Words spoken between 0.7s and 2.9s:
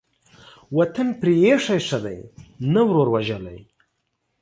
وطن پرې ايښى ښه دى، نه